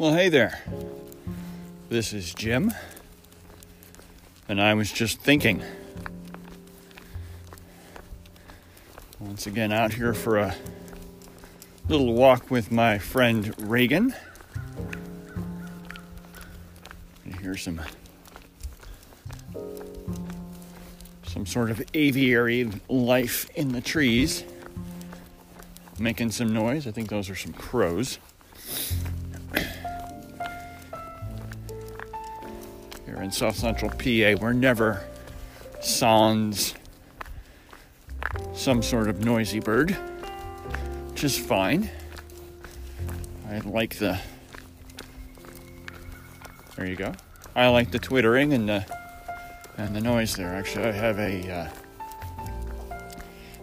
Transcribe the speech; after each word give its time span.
Well, 0.00 0.14
hey 0.14 0.30
there. 0.30 0.58
This 1.90 2.14
is 2.14 2.32
Jim. 2.32 2.72
And 4.48 4.58
I 4.58 4.72
was 4.72 4.90
just 4.90 5.20
thinking. 5.20 5.62
Once 9.18 9.46
again, 9.46 9.72
out 9.72 9.92
here 9.92 10.14
for 10.14 10.38
a 10.38 10.56
little 11.86 12.14
walk 12.14 12.50
with 12.50 12.72
my 12.72 12.96
friend 12.96 13.54
Reagan. 13.58 14.14
And 17.26 17.34
here's 17.38 17.60
some 17.60 17.82
some 21.24 21.44
sort 21.44 21.70
of 21.70 21.82
aviary 21.92 22.70
life 22.88 23.50
in 23.54 23.72
the 23.72 23.82
trees 23.82 24.44
making 25.98 26.30
some 26.30 26.54
noise. 26.54 26.86
I 26.86 26.90
think 26.90 27.10
those 27.10 27.28
are 27.28 27.36
some 27.36 27.52
crows. 27.52 28.18
Here 33.10 33.22
in 33.22 33.32
South 33.32 33.56
Central 33.56 33.90
PA, 33.90 34.40
we're 34.40 34.52
never 34.52 35.04
sans 35.80 36.76
some 38.54 38.84
sort 38.84 39.08
of 39.08 39.24
noisy 39.24 39.58
bird, 39.58 39.96
which 41.08 41.24
is 41.24 41.36
fine. 41.36 41.90
I 43.48 43.58
like 43.58 43.96
the. 43.96 44.16
There 46.76 46.86
you 46.86 46.94
go. 46.94 47.12
I 47.56 47.66
like 47.66 47.90
the 47.90 47.98
twittering 47.98 48.52
and 48.52 48.68
the 48.68 48.86
and 49.76 49.96
the 49.96 50.00
noise 50.00 50.36
there. 50.36 50.54
Actually, 50.54 50.84
I 50.84 50.92
have 50.92 51.18
a 51.18 51.50
uh, 51.50 51.68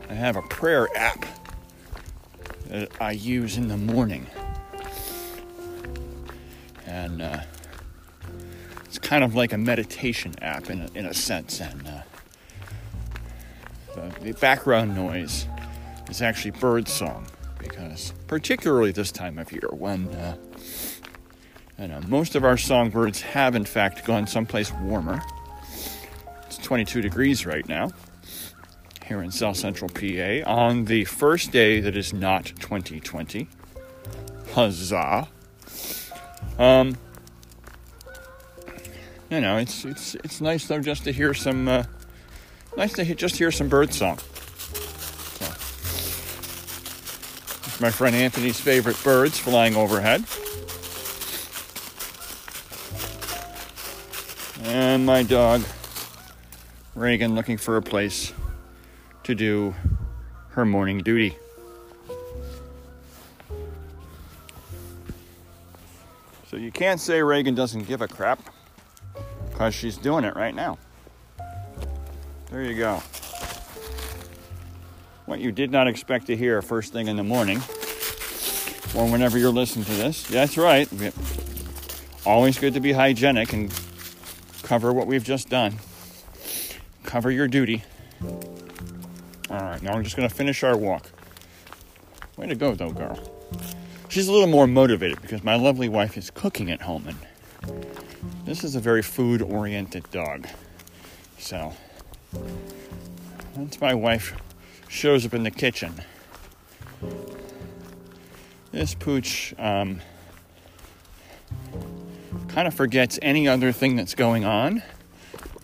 I 0.09 0.13
have 0.13 0.35
a 0.35 0.41
prayer 0.41 0.89
app 0.93 1.25
that 2.65 2.91
I 2.99 3.11
use 3.11 3.55
in 3.55 3.69
the 3.69 3.77
morning. 3.77 4.27
And 6.85 7.21
uh, 7.21 7.39
kind 9.07 9.23
of 9.23 9.35
like 9.35 9.53
a 9.53 9.57
meditation 9.57 10.35
app 10.41 10.69
in 10.69 10.81
a, 10.81 10.89
in 10.93 11.05
a 11.05 11.13
sense. 11.13 11.61
And 11.61 11.87
uh, 11.87 12.01
the, 13.95 14.19
the 14.19 14.31
background 14.33 14.95
noise 14.95 15.47
is 16.09 16.21
actually 16.21 16.51
bird 16.51 16.89
song 16.89 17.25
because, 17.57 18.13
particularly 18.27 18.91
this 18.91 19.13
time 19.13 19.39
of 19.39 19.49
year 19.53 19.69
when 19.71 20.09
uh, 20.09 20.35
you 21.79 21.87
know, 21.87 22.01
most 22.09 22.35
of 22.35 22.43
our 22.43 22.57
songbirds 22.57 23.21
have, 23.21 23.55
in 23.55 23.63
fact, 23.63 24.05
gone 24.05 24.27
someplace 24.27 24.73
warmer. 24.73 25.21
It's 26.45 26.57
22 26.57 26.99
degrees 26.99 27.45
right 27.45 27.65
now 27.65 27.91
here 29.05 29.21
in 29.21 29.31
South 29.31 29.55
Central 29.55 29.89
PA 29.89 30.43
on 30.45 30.83
the 30.83 31.05
first 31.05 31.51
day 31.53 31.79
that 31.79 31.95
is 31.95 32.11
not 32.11 32.47
2020. 32.59 33.47
Huzzah! 34.53 35.29
Um, 36.59 36.97
you 39.29 39.41
know, 39.41 39.57
it's 39.57 39.83
it's 39.85 40.15
it's 40.15 40.41
nice 40.41 40.67
though 40.67 40.79
just 40.79 41.03
to 41.03 41.11
hear 41.11 41.33
some 41.33 41.67
uh, 41.67 41.83
nice 42.77 42.93
to 42.93 43.15
just 43.15 43.35
hear 43.35 43.51
some 43.51 43.67
bird 43.67 43.93
song. 43.93 44.17
So, 45.39 45.45
my 47.81 47.91
friend 47.91 48.15
Anthony's 48.15 48.59
favorite 48.59 49.01
birds 49.03 49.37
flying 49.37 49.75
overhead. 49.75 50.23
And 54.63 55.05
my 55.05 55.23
dog 55.23 55.61
Reagan 56.95 57.35
looking 57.35 57.57
for 57.57 57.77
a 57.77 57.81
place 57.81 58.33
to 59.23 59.35
do 59.35 59.75
her 60.49 60.65
morning 60.65 60.99
duty. 60.99 61.37
So 66.49 66.55
you 66.55 66.71
can't 66.71 66.99
say 66.99 67.21
Reagan 67.21 67.53
doesn't 67.53 67.87
give 67.87 68.01
a 68.01 68.07
crap 68.07 68.39
because 69.57 69.73
she's 69.73 69.97
doing 69.97 70.23
it 70.23 70.35
right 70.35 70.53
now. 70.53 70.77
There 72.51 72.61
you 72.61 72.75
go. 72.77 73.01
What 75.25 75.39
you 75.39 75.51
did 75.51 75.71
not 75.71 75.87
expect 75.87 76.27
to 76.27 76.37
hear 76.37 76.61
first 76.61 76.93
thing 76.93 77.07
in 77.07 77.17
the 77.17 77.23
morning 77.23 77.57
or 78.95 79.11
whenever 79.11 79.39
you're 79.39 79.51
listening 79.51 79.85
to 79.85 79.93
this. 79.93 80.27
That's 80.27 80.59
right. 80.59 80.87
Always 82.23 82.59
good 82.59 82.75
to 82.75 82.79
be 82.79 82.91
hygienic 82.91 83.51
and 83.51 83.73
cover 84.61 84.93
what 84.93 85.07
we've 85.07 85.23
just 85.23 85.49
done. 85.49 85.79
Cover 87.01 87.31
your 87.31 87.47
duty. 87.47 87.83
All 88.21 88.37
right, 89.49 89.81
now 89.81 89.95
we're 89.95 90.03
just 90.03 90.15
going 90.15 90.29
to 90.29 90.35
finish 90.35 90.63
our 90.63 90.77
walk. 90.77 91.09
Way 92.37 92.45
to 92.45 92.55
go, 92.55 92.75
though, 92.75 92.91
girl. 92.91 93.19
She's 94.09 94.27
a 94.27 94.31
little 94.31 94.45
more 94.45 94.67
motivated 94.67 95.19
because 95.19 95.43
my 95.43 95.55
lovely 95.55 95.89
wife 95.89 96.15
is 96.15 96.29
cooking 96.29 96.69
at 96.69 96.83
home, 96.83 97.07
and 97.07 97.17
this 98.45 98.63
is 98.63 98.75
a 98.75 98.79
very 98.79 99.01
food 99.01 99.41
oriented 99.41 100.09
dog. 100.11 100.47
So, 101.37 101.73
once 103.55 103.79
my 103.79 103.93
wife 103.93 104.35
shows 104.87 105.25
up 105.25 105.33
in 105.33 105.43
the 105.43 105.51
kitchen, 105.51 105.93
this 108.71 108.93
pooch 108.93 109.53
um, 109.57 110.01
kind 112.47 112.67
of 112.67 112.73
forgets 112.73 113.19
any 113.21 113.47
other 113.47 113.71
thing 113.71 113.95
that's 113.95 114.15
going 114.15 114.45
on 114.45 114.83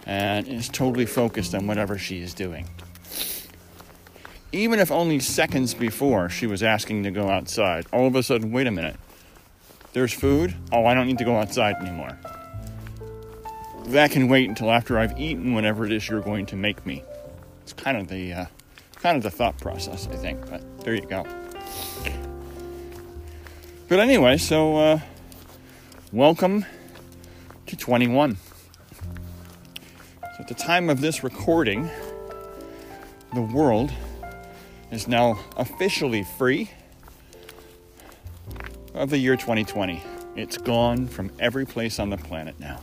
and 0.06 0.48
is 0.48 0.70
totally 0.70 1.06
focused 1.06 1.56
on 1.56 1.68
whatever 1.68 1.98
she 1.98 2.20
is 2.22 2.34
doing 2.34 2.68
even 4.54 4.80
if 4.80 4.92
only 4.92 5.20
seconds 5.20 5.74
before 5.74 6.30
she 6.30 6.46
was 6.46 6.62
asking 6.62 7.04
to 7.04 7.12
go 7.12 7.28
outside, 7.28 7.86
all 7.92 8.06
of 8.06 8.16
a 8.16 8.22
sudden, 8.22 8.52
wait 8.52 8.68
a 8.68 8.72
minute, 8.72 8.96
there's 9.94 10.14
food? 10.14 10.56
Oh, 10.72 10.86
I 10.86 10.94
don't 10.94 11.08
need 11.08 11.18
to 11.18 11.26
go 11.26 11.36
outside 11.36 11.76
anymore. 11.78 12.18
That 13.88 14.12
can 14.12 14.28
wait 14.28 14.48
until 14.50 14.72
after 14.72 14.98
I've 14.98 15.20
eaten 15.20 15.54
whatever 15.54 15.86
it 15.86 15.92
is 15.92 16.08
you're 16.08 16.22
going 16.22 16.46
to 16.48 16.56
make 16.56 16.86
me. 16.86 17.04
It's 17.62 17.74
kind 17.74 17.98
of 17.98 18.08
the 18.08 18.34
uh, 18.34 18.46
kind 18.96 19.18
of 19.18 19.24
the 19.24 19.30
thought 19.30 19.58
process, 19.58 20.08
I 20.12 20.16
think. 20.16 20.50
But 20.50 20.62
there 20.84 20.96
you 20.96 21.06
go. 21.06 21.26
But 23.90 24.00
anyway, 24.00 24.38
so 24.38 24.78
uh, 24.78 25.00
welcome 26.12 26.66
to 27.68 27.76
21. 27.76 28.38
So 30.22 30.28
at 30.40 30.48
the 30.48 30.54
time 30.54 30.90
of 30.90 31.02
this 31.02 31.24
recording, 31.24 31.90
the 33.34 33.42
world 33.42 33.92
is 34.92 35.08
now 35.08 35.40
officially 35.58 36.24
free 36.38 36.72
of 38.94 39.10
the 39.10 39.18
year 39.18 39.36
2020. 39.36 40.02
It's 40.36 40.58
gone 40.58 41.08
from 41.08 41.32
every 41.40 41.66
place 41.66 42.00
on 42.00 42.10
the 42.10 42.18
planet 42.18 42.60
now. 42.60 42.80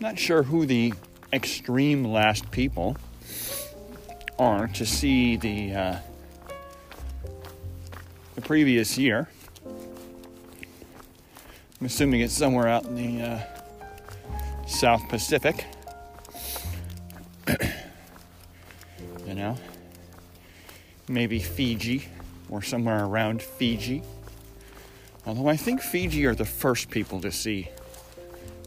Not 0.00 0.16
sure 0.16 0.44
who 0.44 0.64
the 0.64 0.94
extreme 1.32 2.04
last 2.04 2.50
people 2.52 2.96
are 4.38 4.68
to 4.68 4.86
see 4.86 5.36
the 5.36 5.72
uh, 5.74 5.96
the 8.36 8.40
previous 8.40 8.96
year. 8.96 9.28
I'm 11.80 11.86
assuming 11.86 12.20
it's 12.20 12.32
somewhere 12.32 12.68
out 12.68 12.84
in 12.84 12.94
the 13.18 13.24
uh, 13.24 13.40
South 14.66 15.08
Pacific. 15.08 15.66
You 19.26 19.34
know, 19.34 19.58
maybe 21.06 21.38
Fiji 21.38 22.08
or 22.48 22.62
somewhere 22.62 23.04
around 23.04 23.42
Fiji. 23.42 24.02
Although 25.26 25.48
I 25.48 25.56
think 25.58 25.82
Fiji 25.82 26.24
are 26.24 26.34
the 26.34 26.46
first 26.46 26.88
people 26.88 27.20
to 27.20 27.30
see 27.30 27.68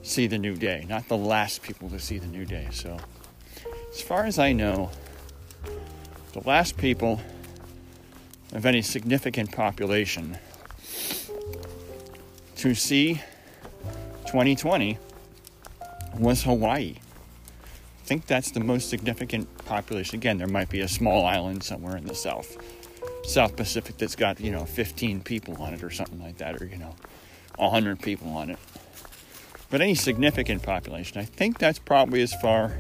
see 0.04 0.28
the 0.28 0.38
new 0.38 0.56
day, 0.56 0.86
not 0.88 1.08
the 1.08 1.18
last 1.18 1.62
people 1.62 1.90
to 1.90 2.00
see 2.00 2.18
the 2.18 2.28
new 2.28 2.46
day. 2.46 2.68
So, 2.72 2.98
as 3.92 4.02
far 4.02 4.26
as 4.26 4.40
I 4.40 4.54
know, 4.54 4.92
the 6.34 6.42
last 6.46 6.78
people 6.78 7.22
of 8.54 8.66
any 8.66 8.82
significant 8.82 9.52
population 9.52 10.38
to 12.58 12.76
see 12.76 13.22
2020 14.26 14.98
was 16.18 16.44
Hawaii 16.44 16.96
I 18.02 18.06
think 18.06 18.26
that's 18.26 18.52
the 18.52 18.60
most 18.60 18.90
significant 18.90 19.48
population. 19.66 20.16
Again, 20.16 20.38
there 20.38 20.48
might 20.48 20.70
be 20.70 20.82
a 20.82 20.88
small 20.88 21.26
island 21.26 21.64
somewhere 21.64 21.96
in 21.96 22.06
the 22.06 22.16
South, 22.16 22.58
South 23.24 23.56
Pacific 23.56 23.98
that's 23.98 24.16
got, 24.16 24.40
you 24.42 24.52
know, 24.52 24.66
15 24.66 25.22
people 25.22 25.56
on 25.62 25.74
it 25.74 25.84
or 25.84 25.92
something 25.92 26.22
like 26.22 26.38
that, 26.40 26.62
or, 26.62 26.66
you 26.66 26.78
know, 26.78 26.96
100 27.58 28.02
people 28.02 28.30
on 28.30 28.50
it. 28.50 28.60
But 29.72 29.80
any 29.80 29.96
significant 29.96 30.62
population, 30.62 31.18
I 31.18 31.24
think 31.24 31.58
that's 31.58 31.80
probably 31.80 32.22
as 32.22 32.34
far 32.34 32.78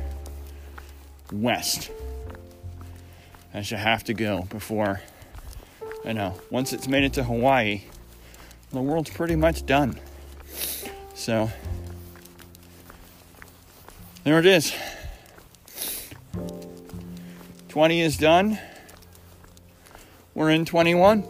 west 1.31 1.89
as 3.53 3.71
you 3.71 3.77
have 3.77 4.03
to 4.03 4.13
go 4.13 4.43
before, 4.49 5.01
you 6.05 6.13
know, 6.13 6.35
once 6.49 6.73
it's 6.73 6.89
made 6.89 7.05
it 7.05 7.13
to 7.13 7.23
Hawaii, 7.23 7.83
the 8.71 8.81
world's 8.81 9.09
pretty 9.09 9.37
much 9.37 9.65
done. 9.65 9.97
So, 11.13 11.49
there 14.25 14.39
it 14.39 14.45
is. 14.45 14.73
20 17.69 18.01
is 18.01 18.17
done. 18.17 18.59
We're 20.35 20.49
in 20.49 20.65
21. 20.65 21.23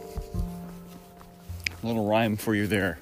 A 1.84 1.88
little 1.88 2.08
rhyme 2.08 2.36
for 2.36 2.56
you 2.56 2.66
there. 2.66 2.98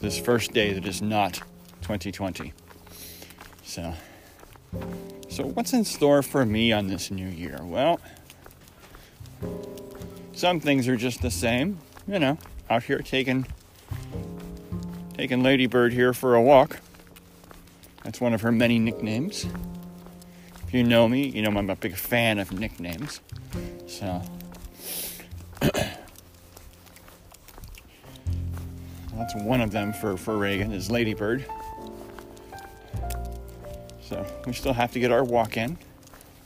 This 0.00 0.18
first 0.18 0.52
day 0.52 0.72
that 0.72 0.86
is 0.86 1.02
not 1.02 1.34
2020. 1.82 2.52
So, 3.64 3.94
so 5.28 5.44
what's 5.44 5.72
in 5.72 5.84
store 5.84 6.22
for 6.22 6.46
me 6.46 6.72
on 6.72 6.86
this 6.86 7.10
new 7.10 7.26
year? 7.26 7.58
Well, 7.62 8.00
some 10.32 10.60
things 10.60 10.86
are 10.86 10.96
just 10.96 11.20
the 11.20 11.32
same, 11.32 11.78
you 12.06 12.20
know, 12.20 12.38
out 12.70 12.84
here 12.84 12.98
taking 12.98 13.46
taking 15.16 15.42
Ladybird 15.42 15.92
here 15.92 16.12
for 16.12 16.36
a 16.36 16.42
walk. 16.42 16.78
That's 18.04 18.20
one 18.20 18.32
of 18.34 18.42
her 18.42 18.52
many 18.52 18.78
nicknames. 18.78 19.46
If 20.64 20.72
you 20.72 20.84
know 20.84 21.08
me, 21.08 21.26
you 21.26 21.42
know 21.42 21.50
I'm 21.50 21.70
a 21.70 21.76
big 21.76 21.96
fan 21.96 22.38
of 22.38 22.52
nicknames. 22.52 23.20
So 23.88 24.22
that's 29.18 29.34
one 29.34 29.60
of 29.60 29.72
them 29.72 29.92
for, 29.92 30.16
for 30.16 30.38
Reagan 30.38 30.72
is 30.72 30.90
Ladybird. 30.90 31.44
So 34.00 34.24
we 34.46 34.52
still 34.52 34.72
have 34.72 34.92
to 34.92 35.00
get 35.00 35.10
our 35.10 35.24
walk 35.24 35.56
in. 35.56 35.76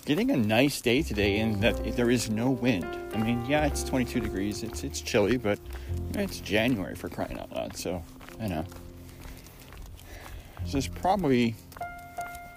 Getting 0.05 0.33
a 0.33 0.37
nice 0.37 0.81
day 0.81 1.03
today 1.03 1.37
in 1.37 1.61
that 1.61 1.97
there 1.97 2.11
is 2.11 2.29
no 2.29 2.51
wind. 2.51 2.89
I 3.15 3.19
mean, 3.19 3.45
yeah, 3.47 3.67
it's 3.67 3.85
22 3.85 4.19
degrees. 4.19 4.65
It's 4.65 4.83
it's 4.83 5.01
chilly, 5.01 5.37
but 5.37 5.61
it's 6.15 6.41
January 6.41 6.97
for 6.97 7.09
crying 7.09 7.39
out 7.39 7.53
loud. 7.53 7.77
So 7.77 8.03
I 8.41 8.49
know. 8.49 8.65
This 10.65 10.75
is 10.75 10.89
probably 10.89 11.55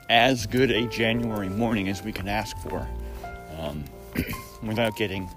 as 0.09 0.47
good 0.47 0.71
a 0.71 0.88
January 0.88 1.50
morning 1.50 1.89
as 1.89 2.01
we 2.01 2.11
can 2.11 2.27
ask 2.27 2.57
for 2.59 2.88
um, 3.59 3.83
without 4.63 4.95
getting 4.95 5.29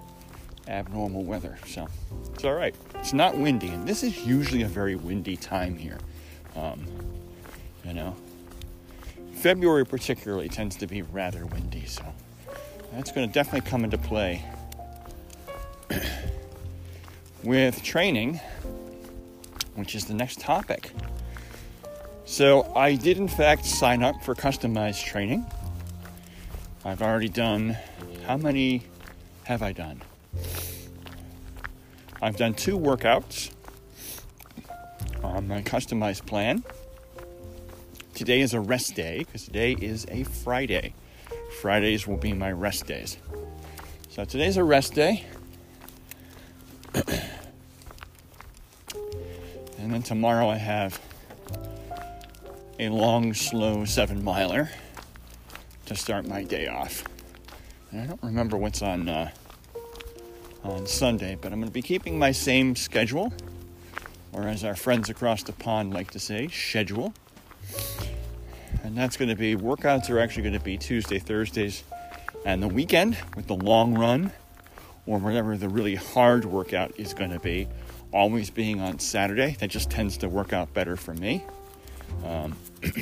abnormal 0.69 1.25
weather. 1.25 1.59
So 1.67 1.89
it's 2.33 2.45
all 2.45 2.55
right. 2.55 2.75
It's 2.97 3.13
not 3.13 3.37
windy, 3.37 3.69
and 3.69 3.89
this 3.89 4.03
is 4.03 4.27
usually 4.27 4.63
a 4.63 4.69
very 4.69 4.95
windy 4.95 5.37
time 5.37 5.77
here. 5.77 5.99
Um, 6.55 6.87
you 7.85 7.95
know, 7.95 8.15
February 9.33 9.87
particularly 9.87 10.49
tends 10.49 10.77
to 10.77 10.87
be 10.87 11.03
rather 11.03 11.47
windy, 11.47 11.87
so 11.87 12.05
that's 12.93 13.11
going 13.13 13.27
to 13.27 13.33
definitely 13.33 13.69
come 13.69 13.85
into 13.85 13.99
play 13.99 14.45
with 17.43 17.83
training, 17.83 18.41
which 19.75 19.95
is 19.95 20.05
the 20.05 20.15
next 20.15 20.41
topic. 20.41 20.93
So, 22.25 22.71
I 22.75 22.95
did 22.95 23.17
in 23.17 23.29
fact 23.29 23.65
sign 23.65 24.03
up 24.03 24.23
for 24.23 24.35
customized 24.35 25.03
training. 25.03 25.47
I've 26.85 27.01
already 27.01 27.31
done, 27.31 27.77
how 28.27 28.37
many 28.37 28.83
have 29.45 29.63
I 29.63 29.73
done? 29.73 30.03
I've 32.21 32.37
done 32.37 32.55
two 32.55 32.79
workouts 32.79 33.53
on 35.23 35.47
my 35.47 35.63
customized 35.63 36.27
plan. 36.27 36.65
Today 38.15 38.41
is 38.41 38.55
a 38.55 38.61
rest 38.61 38.97
day 38.97 39.21
because 39.21 39.45
today 39.45 39.77
is 39.81 40.05
a 40.09 40.25
Friday. 40.25 40.95
Fridays 41.61 42.07
will 42.07 42.17
be 42.17 42.33
my 42.33 42.51
rest 42.51 42.87
days. 42.87 43.19
So 44.09 44.25
today's 44.25 44.57
a 44.57 44.65
rest 44.65 44.95
day. 44.95 45.25
and 46.95 47.05
then 49.93 50.03
tomorrow 50.03 50.49
I 50.49 50.57
have 50.57 51.01
a 52.81 52.89
long, 52.89 53.35
slow 53.35 53.85
seven 53.85 54.25
miler 54.25 54.71
to 55.87 55.95
start 55.95 56.27
my 56.27 56.43
day 56.43 56.67
off. 56.67 57.05
And 57.91 58.01
I 58.01 58.07
don't 58.07 58.23
remember 58.23 58.57
what's 58.57 58.83
on 58.83 59.09
uh, 59.09 59.31
on 60.69 60.87
Sunday, 60.87 61.37
but 61.41 61.53
I'm 61.53 61.59
going 61.59 61.69
to 61.69 61.73
be 61.73 61.83
keeping 61.83 62.19
my 62.19 62.33
same 62.33 62.77
schedule, 62.77 63.33
or 64.33 64.43
as 64.49 64.65
our 64.65 64.77
friends 64.77 65.09
across 65.11 65.43
the 65.43 65.53
pond 65.53 65.93
like 65.93 66.11
to 66.13 66.19
say, 66.19 66.49
schedule 66.49 67.13
and 68.89 68.97
that's 68.97 69.17
going 69.19 69.29
to 69.29 69.37
be 69.37 69.55
workouts 69.57 70.09
are 70.09 70.19
actually 70.19 70.43
going 70.43 70.55
to 70.55 70.65
be 70.65 70.79
Tuesday, 70.79 71.19
Thursdays, 71.19 71.85
and 72.47 72.63
the 72.63 72.69
weekend 72.69 73.19
with 73.37 73.47
the 73.47 73.55
long 73.55 73.95
run 73.95 74.33
or 75.07 75.19
whatever 75.19 75.57
the 75.57 75.69
really 75.69 75.95
hard 75.95 76.45
workout 76.45 76.93
is 76.99 77.13
going 77.15 77.31
to 77.31 77.39
be. 77.39 77.69
Always 78.13 78.49
being 78.49 78.81
on 78.81 78.99
Saturday, 78.99 79.57
that 79.61 79.69
just 79.69 79.91
tends 79.91 80.17
to 80.19 80.29
work 80.31 80.55
out 80.55 80.73
better 80.73 80.97
for 80.97 81.13
me. 81.13 81.45
Um, 82.25 82.57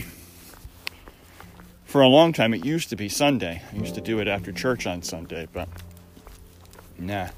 for 1.85 2.03
a 2.03 2.09
long 2.09 2.33
time, 2.33 2.53
it 2.53 2.65
used 2.65 2.89
to 2.91 2.97
be 2.97 3.09
Sunday. 3.09 3.63
I 3.73 3.77
used 3.77 3.95
to 3.95 4.01
do 4.01 4.19
it 4.19 4.27
after 4.27 4.51
church 4.51 4.89
on 4.89 5.03
Sunday, 5.03 5.47
but 5.53 5.69
nah, 6.99 7.29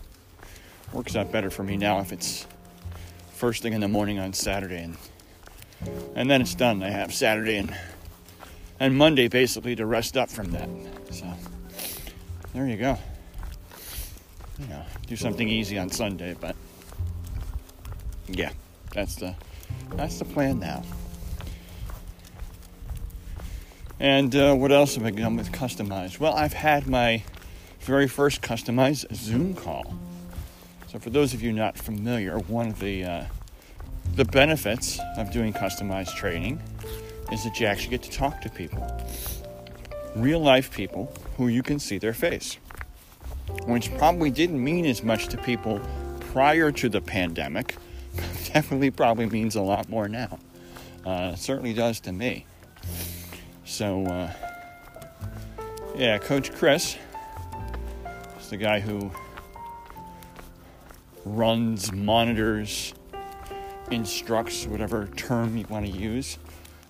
works 0.92 1.16
out 1.16 1.30
better 1.32 1.50
for 1.50 1.62
me 1.62 1.76
now 1.76 2.00
if 2.00 2.12
it's 2.12 2.46
first 3.32 3.62
thing 3.62 3.72
in 3.72 3.80
the 3.80 3.88
morning 3.88 4.18
on 4.18 4.32
Saturday, 4.32 4.82
and 4.82 4.96
and 6.14 6.30
then 6.30 6.40
it's 6.40 6.54
done. 6.54 6.82
I 6.82 6.90
have 6.90 7.14
Saturday 7.14 7.56
and 7.56 7.74
and 8.80 8.96
Monday 8.96 9.28
basically 9.28 9.76
to 9.76 9.86
rest 9.86 10.16
up 10.16 10.28
from 10.28 10.50
that. 10.52 10.68
So 11.10 11.26
there 12.54 12.66
you 12.66 12.76
go. 12.76 12.98
You 14.58 14.66
know, 14.66 14.82
do 15.06 15.16
something 15.16 15.48
easy 15.48 15.78
on 15.78 15.90
Sunday, 15.90 16.34
but 16.40 16.56
yeah, 18.26 18.50
that's 18.92 19.16
the 19.16 19.34
that's 19.92 20.18
the 20.18 20.24
plan 20.24 20.58
now. 20.58 20.82
And 24.00 24.34
uh, 24.34 24.54
what 24.54 24.70
else 24.70 24.94
have 24.94 25.04
I 25.04 25.10
done 25.10 25.36
with 25.36 25.50
customized? 25.50 26.20
Well, 26.20 26.32
I've 26.32 26.52
had 26.52 26.86
my 26.86 27.24
very 27.80 28.06
first 28.06 28.42
customized 28.42 29.12
Zoom 29.14 29.54
call. 29.54 29.94
So, 30.88 30.98
for 30.98 31.10
those 31.10 31.34
of 31.34 31.42
you 31.42 31.52
not 31.52 31.76
familiar, 31.76 32.38
one 32.38 32.68
of 32.68 32.80
the 32.80 33.04
uh, 33.04 33.24
the 34.14 34.24
benefits 34.24 34.98
of 35.18 35.30
doing 35.30 35.52
customized 35.52 36.16
training 36.16 36.62
is 37.30 37.44
that 37.44 37.60
you 37.60 37.66
actually 37.66 37.90
get 37.90 38.02
to 38.04 38.10
talk 38.10 38.40
to 38.40 38.48
people. 38.48 38.86
Real 40.16 40.40
life 40.40 40.72
people 40.72 41.12
who 41.36 41.48
you 41.48 41.62
can 41.62 41.78
see 41.78 41.98
their 41.98 42.14
face. 42.14 42.56
Which 43.66 43.94
probably 43.98 44.30
didn't 44.30 44.62
mean 44.62 44.86
as 44.86 45.02
much 45.02 45.28
to 45.28 45.36
people 45.36 45.80
prior 46.32 46.72
to 46.72 46.88
the 46.88 47.02
pandemic, 47.02 47.76
definitely 48.52 48.90
probably 48.90 49.26
means 49.26 49.56
a 49.56 49.62
lot 49.62 49.90
more 49.90 50.08
now. 50.08 50.38
Uh, 51.04 51.32
it 51.34 51.38
certainly 51.38 51.74
does 51.74 52.00
to 52.00 52.12
me. 52.12 52.46
So, 53.66 54.06
uh, 54.06 54.32
yeah, 55.96 56.16
Coach 56.16 56.52
Chris 56.54 56.96
is 58.40 58.48
the 58.48 58.56
guy 58.56 58.80
who 58.80 59.10
runs, 61.28 61.92
monitors, 61.92 62.94
instructs, 63.90 64.66
whatever 64.66 65.06
term 65.16 65.56
you 65.56 65.66
want 65.68 65.86
to 65.86 65.92
use, 65.92 66.38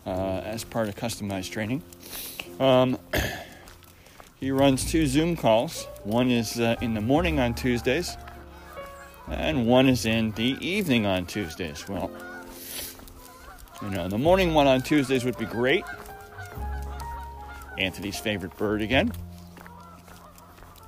uh, 0.06 0.40
as 0.44 0.64
part 0.64 0.88
of 0.88 0.96
customized 0.96 1.50
training. 1.50 1.82
Um, 2.60 2.98
he 4.40 4.50
runs 4.50 4.90
two 4.90 5.06
Zoom 5.06 5.36
calls. 5.36 5.86
One 6.04 6.30
is 6.30 6.58
uh, 6.58 6.76
in 6.80 6.94
the 6.94 7.00
morning 7.00 7.38
on 7.40 7.54
Tuesdays, 7.54 8.16
and 9.28 9.66
one 9.66 9.88
is 9.88 10.06
in 10.06 10.32
the 10.32 10.56
evening 10.66 11.06
on 11.06 11.26
Tuesdays. 11.26 11.88
Well, 11.88 12.10
you 13.82 13.90
know, 13.90 14.08
the 14.08 14.18
morning 14.18 14.54
one 14.54 14.66
on 14.66 14.82
Tuesdays 14.82 15.24
would 15.24 15.38
be 15.38 15.46
great. 15.46 15.84
Anthony's 17.76 18.18
favorite 18.18 18.56
bird 18.56 18.82
again. 18.82 19.12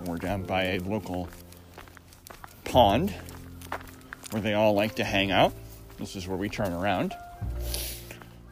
We're 0.05 0.17
down 0.17 0.43
by 0.43 0.65
a 0.65 0.79
local 0.81 1.29
pond 2.65 3.15
where 4.31 4.43
they 4.43 4.55
all 4.55 4.75
like 4.75 4.97
to 4.97 5.05
hang 5.05 5.31
out. 5.31 5.53
This 5.99 6.17
is 6.17 6.27
where 6.27 6.37
we 6.37 6.49
turn 6.49 6.73
around. 6.73 7.15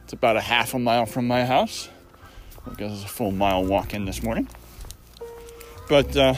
It's 0.03 0.13
about 0.13 0.37
a 0.37 0.41
half 0.41 0.73
a 0.73 0.79
mile 0.79 1.05
from 1.05 1.27
my 1.27 1.45
house. 1.45 1.89
I 2.69 2.73
guess 2.75 2.91
it's 2.91 3.03
a 3.03 3.07
full 3.07 3.31
mile 3.31 3.63
walk 3.65 3.93
in 3.93 4.05
this 4.05 4.21
morning. 4.21 4.47
But 5.87 6.15
uh, 6.15 6.35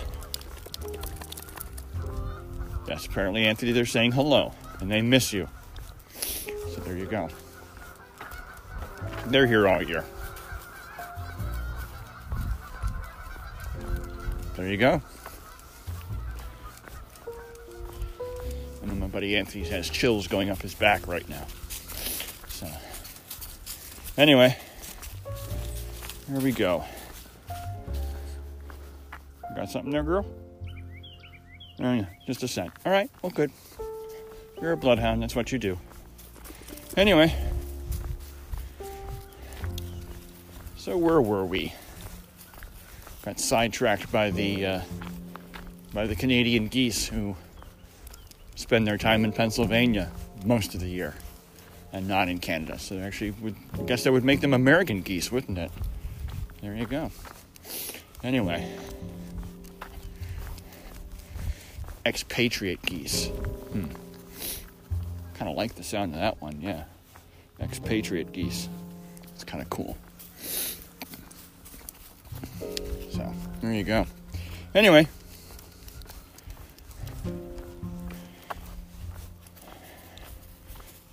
yes, 2.88 3.05
apparently, 3.05 3.45
Anthony, 3.45 3.71
they're 3.71 3.86
saying 3.86 4.13
hello 4.13 4.53
and 4.79 4.89
they 4.89 5.01
miss 5.01 5.33
you. 5.33 5.48
So 6.74 6.81
there 6.86 6.98
you 6.98 7.05
go. 7.05 7.29
They're 9.27 9.48
here 9.48 9.67
all 9.67 9.81
year. 9.81 10.05
There 14.55 14.67
you 14.67 14.77
go. 14.77 15.01
Buddy 19.12 19.36
Anthony 19.36 19.65
has 19.65 19.89
chills 19.89 20.27
going 20.27 20.50
up 20.50 20.62
his 20.62 20.74
back 20.74 21.06
right 21.08 21.27
now. 21.27 21.46
So. 22.48 22.68
Anyway, 24.18 24.58
here 26.27 26.39
we 26.39 26.51
go. 26.51 26.84
Got 29.56 29.70
something 29.70 29.91
there, 29.91 30.03
girl? 30.03 30.25
Oh, 31.80 31.94
yeah, 31.94 32.06
just 32.25 32.44
a 32.44 32.48
scent. 32.48 32.72
All 32.86 32.91
right, 32.91 33.10
well, 33.22 33.32
good. 33.32 33.51
You're 34.62 34.74
a 34.74 34.77
bloodhound, 34.77 35.22
that's 35.22 35.36
what 35.36 35.51
you 35.51 35.60
do. 35.60 35.77
Anyway, 36.96 37.34
so 40.77 40.98
where 40.98 41.22
were 41.22 41.46
we? 41.46 41.74
Got 43.25 43.39
sidetracked 43.39 44.12
by 44.12 44.32
the 44.32 44.65
uh, 44.65 44.82
by 45.94 46.08
the 46.08 46.15
Canadian 46.15 46.68
geese 46.68 47.06
who 47.06 47.36
spend 48.55 48.88
their 48.88 48.98
time 48.98 49.24
in 49.25 49.31
Pennsylvania 49.31 50.12
most 50.46 50.74
of 50.74 50.81
the 50.81 50.89
year 50.89 51.15
and 51.93 52.08
not 52.08 52.29
in 52.29 52.39
Canada. 52.39 52.79
So 52.79 52.98
actually 53.00 53.31
would 53.31 53.55
I 53.79 53.84
guess 53.84 54.03
that 54.03 54.12
would 54.12 54.24
make 54.24 54.41
them 54.41 54.53
American 54.53 55.01
geese, 55.01 55.31
wouldn't 55.31 55.58
it? 55.58 55.72
There 56.62 56.75
you 56.75 56.86
go. 56.86 57.12
Anyway. 58.24 58.67
Expatriate 62.05 62.81
geese. 62.84 63.27
Hmm. 63.27 63.86
Kind 65.36 65.50
of 65.50 65.58
like 65.58 65.75
the 65.75 65.84
sound 65.84 66.13
of 66.13 66.20
that 66.20 66.41
one, 66.41 66.62
yeah. 66.62 66.84
Expatriate 67.60 68.31
geese. 68.31 68.70
It's 69.34 69.43
kind 69.43 69.62
of 69.62 69.70
cool. 69.70 69.98
So, 73.12 73.34
there 73.62 73.74
you 73.74 73.84
go. 73.84 74.05
Anyway, 74.74 75.08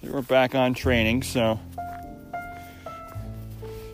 we're 0.02 0.22
back 0.22 0.54
on 0.54 0.74
training, 0.74 1.22
so 1.22 1.58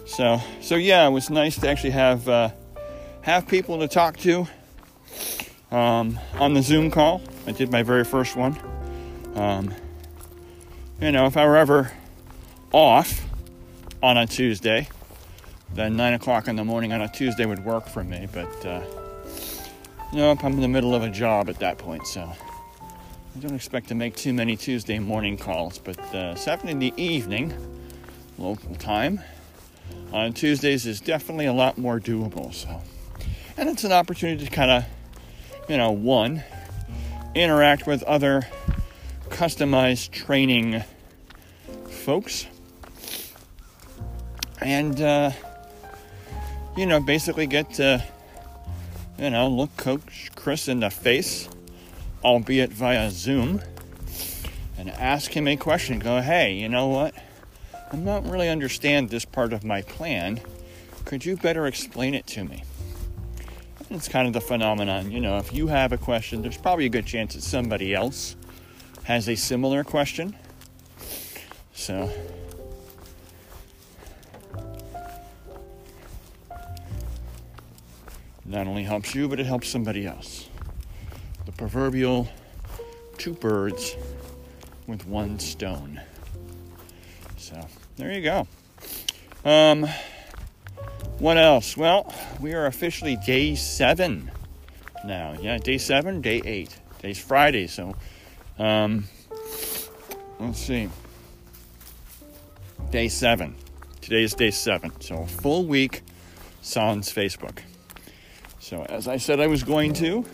so 0.07 0.41
so 0.61 0.77
yeah, 0.77 1.07
it 1.07 1.11
was 1.11 1.31
nice 1.31 1.59
to 1.59 1.69
actually 1.69 1.91
have 1.91 2.29
uh, 2.29 2.51
have 3.23 3.49
people 3.49 3.79
to 3.81 3.89
talk 3.89 4.17
to 4.19 4.47
um, 5.71 6.19
on 6.35 6.55
the 6.55 6.63
Zoom 6.63 6.91
call. 6.91 7.23
I 7.47 7.53
did 7.53 7.71
my 7.71 7.83
very 7.83 8.05
first 8.05 8.37
one. 8.37 8.59
Um, 9.35 9.75
you 11.01 11.13
know, 11.13 11.27
if 11.27 11.37
I 11.37 11.47
were 11.47 11.57
ever 11.57 11.93
off 12.73 13.23
on 14.03 14.17
a 14.17 14.27
Tuesday, 14.27 14.89
then 15.73 15.97
nine 15.97 16.15
o'clock 16.15 16.49
in 16.49 16.57
the 16.57 16.65
morning 16.65 16.93
on 16.93 17.01
a 17.01 17.09
Tuesday 17.09 17.47
would 17.47 17.65
work 17.65 17.89
for 17.89 18.05
me. 18.05 18.29
But 18.33 18.67
uh, 18.67 18.83
nope, 20.13 20.45
I'm 20.45 20.53
in 20.53 20.61
the 20.61 20.69
middle 20.69 20.95
of 20.95 21.03
a 21.03 21.11
job 21.11 21.49
at 21.49 21.59
that 21.61 21.79
point, 21.79 22.07
so 22.07 22.31
I 23.37 23.41
don't 23.41 23.55
expect 23.55 23.89
to 23.89 23.97
make 23.97 24.15
too 24.15 24.33
many 24.33 24.57
Tuesday 24.57 25.01
morning 25.01 25.37
calls. 25.37 25.79
But 25.79 25.99
uh, 26.15 26.37
seven 26.37 26.69
in 26.69 26.79
the 26.79 26.95
evening, 26.97 27.53
local 28.39 28.77
time, 28.77 29.21
on 30.13 30.33
Tuesdays 30.33 30.87
is 30.87 31.01
definitely 31.01 31.47
a 31.47 31.53
lot 31.53 31.77
more 31.77 31.99
doable. 31.99 32.55
So, 32.55 32.81
and 33.57 33.69
it's 33.69 33.83
an 33.83 33.91
opportunity 33.91 34.45
to 34.45 34.51
kind 34.51 34.71
of, 34.71 34.85
you 35.69 35.77
know, 35.77 35.91
one, 35.91 36.45
interact 37.35 37.89
with 37.89 38.05
other 38.05 38.47
customized 39.31 40.13
training 40.13 40.85
folks, 41.91 42.47
and 44.61 45.01
uh, 45.01 45.33
you 46.77 46.87
know, 46.87 47.01
basically 47.01 47.49
get 47.49 47.75
to, 47.75 48.05
you 49.19 49.31
know, 49.31 49.49
look 49.49 49.77
Coach 49.77 50.31
Chris 50.37 50.69
in 50.69 50.79
the 50.81 50.91
face, 50.91 51.49
albeit 52.25 52.73
via 52.73 53.11
Zoom, 53.11 53.61
and 54.79 54.91
ask 54.91 55.31
him 55.31 55.47
a 55.47 55.57
question. 55.57 55.99
Go, 55.99 56.21
hey, 56.21 56.55
you 56.55 56.69
know 56.69 56.89
what? 56.89 57.15
I'm 57.93 58.05
not 58.05 58.29
really 58.29 58.49
understand 58.49 59.11
this 59.11 59.25
part 59.25 59.53
of 59.53 59.63
my 59.63 59.83
plan. 59.83 60.41
Could 61.05 61.25
you 61.25 61.37
better 61.37 61.67
explain 61.67 62.15
it 62.15 62.27
to 62.29 62.45
me? 62.45 62.65
It's 63.91 64.09
kind 64.09 64.27
of 64.27 64.33
the 64.33 64.41
phenomenon, 64.41 65.13
you 65.13 65.21
know, 65.21 65.39
if 65.39 65.53
you 65.53 65.69
have 65.69 65.93
a 65.93 65.99
question, 65.99 66.43
there's 66.43 66.57
probably 66.57 66.87
a 66.87 66.89
good 66.89 67.07
chance 67.07 67.35
that 67.35 67.43
somebody 67.43 67.95
else 67.95 68.35
has 69.05 69.29
a 69.29 69.37
similar 69.37 69.85
question. 69.85 70.35
So, 71.75 72.11
not 78.45 78.67
only 78.67 78.83
helps 78.83 79.15
you, 79.15 79.29
but 79.29 79.39
it 79.39 79.47
helps 79.47 79.69
somebody 79.69 80.07
else. 80.07 80.44
The 81.47 81.53
proverbial 81.53 82.29
two 83.19 83.35
birds 83.35 83.97
with 84.87 85.07
one 85.07 85.39
stone. 85.39 86.01
So 87.37 87.67
there 87.97 88.13
you 88.13 88.23
go. 88.23 88.47
Um, 89.45 89.87
what 91.19 91.37
else? 91.37 91.77
Well, 91.77 92.13
we 92.41 92.55
are 92.55 92.67
officially 92.67 93.17
day 93.17 93.55
seven 93.55 94.31
now. 95.05 95.35
Yeah, 95.41 95.59
day 95.59 95.79
seven, 95.79 96.21
day 96.21 96.41
eight. 96.45 96.77
Today's 96.97 97.19
Friday, 97.19 97.67
so 97.67 97.95
um, 98.59 99.05
let's 100.41 100.59
see. 100.59 100.89
Day 102.91 103.09
seven. 103.09 103.55
Today 104.01 104.23
is 104.23 104.35
day 104.35 104.51
seven. 104.51 104.93
So 105.01 105.23
a 105.23 105.27
full 105.27 105.67
week 105.67 106.03
sans 106.63 107.13
Facebook. 107.13 107.59
So 108.61 108.85
as 108.85 109.07
I 109.07 109.19
said 109.19 109.41
I 109.41 109.47
was 109.47 109.63
going 109.63 109.93
to, 109.95 110.25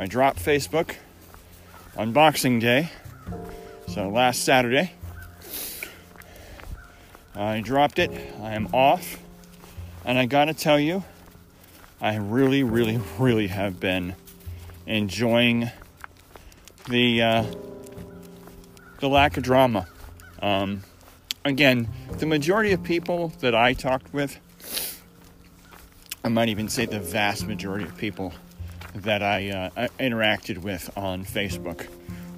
I 0.00 0.06
dropped 0.06 0.38
Facebook 0.38 0.94
on 1.96 2.12
Boxing 2.12 2.60
Day. 2.60 2.88
So 3.88 4.08
last 4.08 4.44
Saturday. 4.44 4.92
I 7.34 7.60
dropped 7.60 7.98
it. 7.98 8.12
I 8.40 8.54
am 8.54 8.68
off. 8.72 9.18
And 10.04 10.16
I 10.16 10.26
gotta 10.26 10.54
tell 10.54 10.78
you, 10.78 11.02
I 12.00 12.14
really, 12.14 12.62
really, 12.62 13.00
really 13.18 13.48
have 13.48 13.80
been 13.80 14.14
enjoying 14.86 15.68
the 16.88 17.20
uh, 17.22 17.44
the 19.00 19.08
lack 19.08 19.36
of 19.36 19.42
drama. 19.42 19.88
Um, 20.40 20.84
again, 21.44 21.88
the 22.18 22.26
majority 22.26 22.70
of 22.70 22.84
people 22.84 23.32
that 23.40 23.56
I 23.56 23.72
talked 23.72 24.14
with, 24.14 24.38
I 26.22 26.28
might 26.28 26.50
even 26.50 26.68
say 26.68 26.86
the 26.86 27.00
vast 27.00 27.48
majority 27.48 27.84
of 27.84 27.96
people 27.96 28.32
that 29.02 29.22
I 29.22 29.50
uh, 29.50 29.88
interacted 29.98 30.58
with 30.58 30.90
on 30.96 31.24
Facebook, 31.24 31.86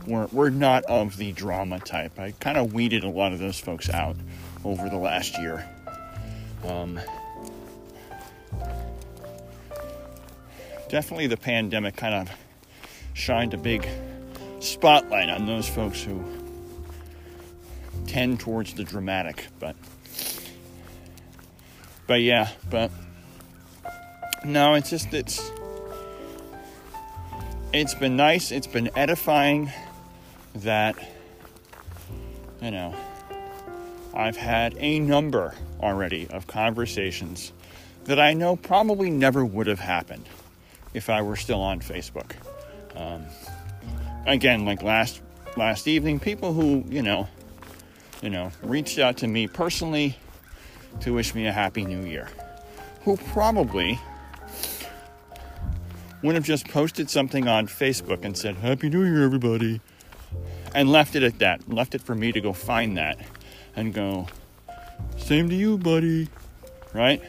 were, 0.06 0.26
were 0.32 0.50
not 0.50 0.84
of 0.84 1.16
the 1.16 1.32
drama 1.32 1.80
type. 1.80 2.18
I 2.18 2.32
kind 2.32 2.56
of 2.56 2.72
weeded 2.72 3.04
a 3.04 3.08
lot 3.08 3.32
of 3.32 3.38
those 3.38 3.58
folks 3.58 3.90
out 3.90 4.16
over 4.64 4.88
the 4.88 4.96
last 4.96 5.38
year. 5.38 5.68
Um, 6.64 7.00
definitely 10.88 11.28
the 11.28 11.36
pandemic 11.36 11.96
kind 11.96 12.14
of 12.14 12.30
shined 13.14 13.54
a 13.54 13.58
big 13.58 13.86
spotlight 14.58 15.30
on 15.30 15.46
those 15.46 15.68
folks 15.68 16.02
who 16.02 16.22
tend 18.06 18.40
towards 18.40 18.74
the 18.74 18.82
dramatic 18.82 19.46
but 19.60 19.76
but 22.06 22.20
yeah 22.20 22.48
but 22.68 22.90
no 24.44 24.74
it's 24.74 24.90
just 24.90 25.14
it's 25.14 25.50
it's 27.72 27.94
been 27.94 28.16
nice 28.16 28.50
it's 28.50 28.66
been 28.66 28.90
edifying 28.96 29.70
that 30.54 30.96
you 32.60 32.70
know 32.70 32.94
I've 34.12 34.36
had 34.36 34.74
a 34.78 34.98
number 34.98 35.54
already 35.80 36.26
of 36.28 36.46
conversations 36.46 37.52
that 38.04 38.18
I 38.18 38.32
know 38.32 38.56
probably 38.56 39.10
never 39.10 39.44
would 39.44 39.68
have 39.68 39.78
happened 39.78 40.28
if 40.94 41.08
I 41.08 41.22
were 41.22 41.36
still 41.36 41.60
on 41.60 41.80
Facebook. 41.80 42.32
Um, 42.96 43.24
again, 44.26 44.64
like 44.64 44.82
last 44.82 45.20
last 45.56 45.86
evening, 45.86 46.18
people 46.18 46.52
who 46.52 46.84
you 46.88 47.02
know, 47.02 47.28
you 48.20 48.30
know, 48.30 48.50
reached 48.62 48.98
out 48.98 49.18
to 49.18 49.28
me 49.28 49.46
personally 49.46 50.18
to 51.00 51.14
wish 51.14 51.34
me 51.34 51.46
a 51.46 51.52
happy 51.52 51.84
new 51.84 52.04
year, 52.04 52.28
who 53.04 53.16
probably 53.16 54.00
would 56.22 56.34
have 56.34 56.44
just 56.44 56.68
posted 56.68 57.08
something 57.08 57.48
on 57.48 57.66
Facebook 57.66 58.24
and 58.24 58.36
said 58.36 58.56
Happy 58.56 58.88
New 58.88 59.04
Year, 59.04 59.24
everybody, 59.24 59.80
and 60.74 60.90
left 60.90 61.16
it 61.16 61.22
at 61.22 61.38
that, 61.38 61.68
left 61.72 61.94
it 61.94 62.02
for 62.02 62.14
me 62.14 62.32
to 62.32 62.40
go 62.40 62.52
find 62.52 62.96
that 62.96 63.18
and 63.74 63.94
go, 63.94 64.26
same 65.16 65.48
to 65.48 65.54
you, 65.54 65.78
buddy, 65.78 66.28
right? 66.92 67.22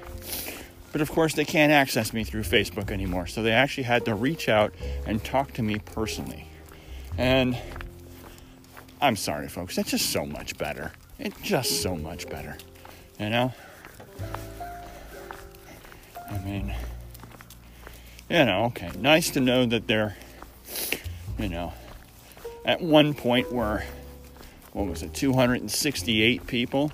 But 0.91 1.01
of 1.01 1.09
course, 1.09 1.33
they 1.33 1.45
can't 1.45 1.71
access 1.71 2.11
me 2.11 2.23
through 2.23 2.43
Facebook 2.43 2.91
anymore, 2.91 3.27
so 3.27 3.41
they 3.41 3.53
actually 3.53 3.83
had 3.83 4.03
to 4.05 4.15
reach 4.15 4.49
out 4.49 4.73
and 5.05 5.23
talk 5.23 5.53
to 5.53 5.63
me 5.63 5.79
personally. 5.79 6.47
And 7.17 7.57
I'm 9.01 9.15
sorry, 9.15 9.47
folks, 9.47 9.75
that's 9.75 9.91
just 9.91 10.09
so 10.09 10.25
much 10.25 10.57
better. 10.57 10.91
It's 11.17 11.39
just 11.41 11.81
so 11.81 11.95
much 11.95 12.27
better, 12.29 12.57
you 13.19 13.29
know? 13.29 13.53
I 16.29 16.37
mean, 16.39 16.73
you 18.31 18.45
know, 18.45 18.65
okay, 18.65 18.89
nice 18.97 19.31
to 19.31 19.41
know 19.41 19.65
that 19.65 19.87
they're, 19.87 20.15
you 21.37 21.49
know, 21.49 21.73
at 22.63 22.79
one 22.79 23.13
point 23.13 23.51
were, 23.51 23.83
what 24.71 24.87
was 24.87 25.03
it, 25.03 25.13
268 25.13 26.47
people 26.47 26.93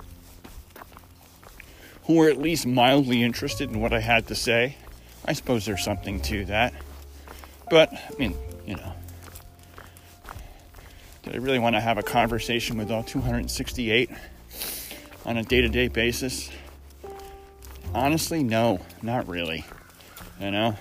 who 2.06 2.16
were 2.16 2.28
at 2.28 2.40
least 2.40 2.66
mildly 2.66 3.22
interested 3.22 3.70
in 3.70 3.80
what 3.80 3.94
I 3.94 4.00
had 4.00 4.28
to 4.30 4.36
say. 4.36 4.78
I 5.26 5.34
suppose 5.34 5.64
there's 5.64 5.84
something 5.84 6.22
to 6.22 6.46
that. 6.46 6.74
But, 7.70 7.94
I 7.94 8.18
mean, 8.18 8.34
you 8.66 8.76
know, 8.76 8.94
did 11.22 11.36
I 11.36 11.38
really 11.38 11.60
want 11.60 11.76
to 11.76 11.82
have 11.82 12.00
a 12.00 12.04
conversation 12.04 12.80
with 12.80 12.90
all 12.90 13.04
268 13.04 14.10
on 15.24 15.38
a 15.38 15.44
day 15.44 15.62
to 15.62 15.70
day 15.70 15.88
basis? 15.88 16.50
Honestly, 17.94 18.42
no, 18.42 18.80
not 19.04 19.28
really. 19.28 19.66
You 20.40 20.50
know? 20.50 20.76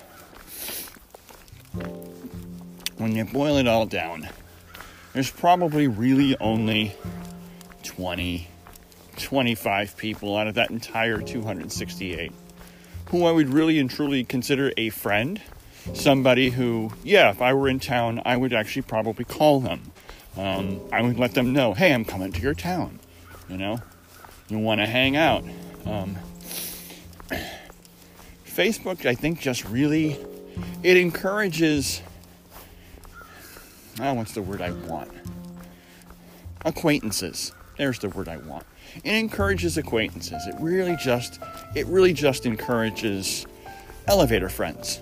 When 2.98 3.14
you 3.14 3.24
boil 3.24 3.56
it 3.56 3.66
all 3.66 3.86
down, 3.86 4.28
there's 5.12 5.30
probably 5.30 5.86
really 5.86 6.36
only 6.38 6.94
20, 7.82 8.48
25 9.16 9.96
people 9.96 10.36
out 10.36 10.46
of 10.46 10.54
that 10.54 10.70
entire 10.70 11.20
268 11.20 12.32
who 13.10 13.24
I 13.24 13.30
would 13.30 13.48
really 13.48 13.78
and 13.78 13.90
truly 13.90 14.24
consider 14.24 14.72
a 14.76 14.90
friend. 14.90 15.40
Somebody 15.94 16.50
who, 16.50 16.92
yeah, 17.04 17.30
if 17.30 17.40
I 17.40 17.54
were 17.54 17.68
in 17.68 17.78
town, 17.78 18.20
I 18.24 18.36
would 18.36 18.52
actually 18.52 18.82
probably 18.82 19.24
call 19.24 19.60
them. 19.60 19.92
Um, 20.36 20.80
I 20.92 21.02
would 21.02 21.18
let 21.18 21.34
them 21.34 21.52
know, 21.52 21.74
hey, 21.74 21.94
I'm 21.94 22.04
coming 22.04 22.32
to 22.32 22.40
your 22.40 22.54
town. 22.54 22.98
You 23.48 23.56
know, 23.56 23.78
you 24.48 24.58
want 24.58 24.80
to 24.80 24.86
hang 24.86 25.16
out. 25.16 25.44
Um, 25.84 26.16
Facebook, 28.46 29.06
I 29.06 29.14
think, 29.14 29.40
just 29.40 29.64
really 29.68 30.18
it 30.82 30.96
encourages. 30.96 32.02
Oh, 34.00 34.14
what's 34.14 34.32
the 34.32 34.42
word 34.42 34.60
I 34.60 34.70
want? 34.70 35.10
Acquaintances. 36.64 37.52
There's 37.76 37.98
the 37.98 38.08
word 38.08 38.28
I 38.28 38.38
want. 38.38 38.64
It 39.04 39.12
encourages 39.12 39.76
acquaintances. 39.76 40.46
It 40.46 40.54
really 40.58 40.96
just 40.96 41.40
it 41.74 41.86
really 41.86 42.12
just 42.12 42.46
encourages 42.46 43.46
elevator 44.06 44.48
friends. 44.48 45.00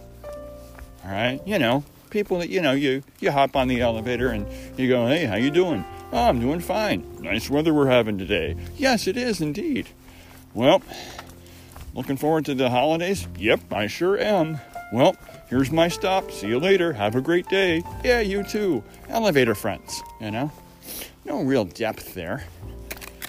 All 1.04 1.10
right? 1.10 1.40
You 1.46 1.58
know, 1.58 1.84
people 2.10 2.38
that 2.38 2.48
you 2.48 2.60
know, 2.60 2.72
you 2.72 3.02
you 3.20 3.30
hop 3.30 3.56
on 3.56 3.68
the 3.68 3.80
elevator 3.80 4.28
and 4.28 4.46
you 4.78 4.88
go, 4.88 5.06
"Hey, 5.06 5.24
how 5.26 5.36
you 5.36 5.50
doing?" 5.50 5.84
"Oh, 6.12 6.28
I'm 6.28 6.40
doing 6.40 6.60
fine. 6.60 7.04
Nice 7.20 7.50
weather 7.50 7.74
we're 7.74 7.90
having 7.90 8.18
today." 8.18 8.56
"Yes, 8.76 9.06
it 9.06 9.16
is 9.16 9.40
indeed." 9.40 9.88
"Well, 10.54 10.82
looking 11.94 12.16
forward 12.16 12.44
to 12.46 12.54
the 12.54 12.70
holidays?" 12.70 13.26
"Yep, 13.38 13.72
I 13.72 13.86
sure 13.86 14.18
am." 14.18 14.60
"Well, 14.92 15.16
here's 15.54 15.70
my 15.70 15.86
stop. 15.86 16.32
See 16.32 16.48
you 16.48 16.58
later. 16.58 16.92
Have 16.92 17.14
a 17.14 17.20
great 17.20 17.48
day." 17.48 17.84
"Yeah, 18.02 18.18
you 18.18 18.42
too." 18.42 18.82
Elevator 19.08 19.54
friends, 19.54 20.02
you 20.20 20.32
know? 20.32 20.50
No 21.24 21.42
real 21.42 21.64
depth 21.64 22.12
there. 22.14 22.44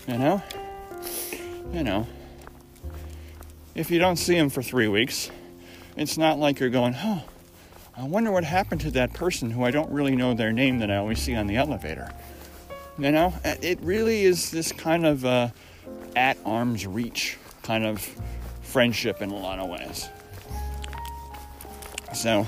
You 0.08 0.18
know? 0.18 0.44
You 1.72 1.84
know. 1.84 2.08
If 3.76 3.92
you 3.92 4.00
don't 4.00 4.18
see 4.18 4.34
them 4.36 4.50
for 4.50 4.64
three 4.64 4.88
weeks, 4.88 5.30
it's 5.96 6.18
not 6.18 6.40
like 6.40 6.60
you're 6.60 6.70
going, 6.70 6.96
oh, 6.98 7.24
I 7.96 8.04
wonder 8.04 8.32
what 8.32 8.44
happened 8.44 8.82
to 8.82 8.92
that 8.92 9.14
person 9.14 9.52
who 9.52 9.64
I 9.64 9.70
don't 9.70 9.92
really 9.92 10.16
know 10.16 10.34
their 10.34 10.52
name 10.52 10.80
that 10.80 10.90
I 10.90 10.98
always 10.98 11.20
see 11.20 11.36
on 11.36 11.46
the 11.46 11.58
elevator. 11.58 12.12
You 12.98 13.12
know, 13.12 13.34
it 13.44 13.80
really 13.82 14.24
is 14.24 14.50
this 14.50 14.72
kind 14.72 15.06
of 15.06 15.26
uh, 15.26 15.50
at 16.16 16.38
arm's 16.44 16.88
reach 16.88 17.38
kind 17.62 17.86
of 17.86 18.02
friendship 18.62 19.22
in 19.22 19.30
a 19.30 19.36
lot 19.36 19.60
of 19.60 19.70
ways. 19.70 20.10
So, 22.16 22.48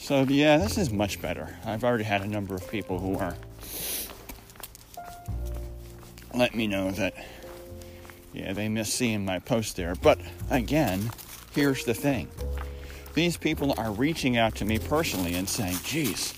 So, 0.00 0.22
yeah, 0.22 0.56
this 0.56 0.76
is 0.76 0.90
much 0.90 1.22
better. 1.22 1.56
I've 1.64 1.84
already 1.84 2.02
had 2.02 2.22
a 2.22 2.26
number 2.26 2.56
of 2.56 2.68
people 2.68 2.98
who 2.98 3.16
are 3.16 3.36
let 6.34 6.54
me 6.54 6.66
know 6.66 6.90
that, 6.92 7.14
yeah, 8.32 8.52
they 8.52 8.68
miss 8.68 8.92
seeing 8.92 9.24
my 9.24 9.38
post 9.38 9.76
there. 9.76 9.94
But 9.94 10.18
again, 10.50 11.10
here's 11.52 11.84
the 11.84 11.94
thing 11.94 12.28
these 13.14 13.36
people 13.36 13.74
are 13.78 13.92
reaching 13.92 14.36
out 14.36 14.54
to 14.56 14.64
me 14.64 14.78
personally 14.78 15.34
and 15.34 15.48
saying, 15.48 15.76
geez, 15.84 16.34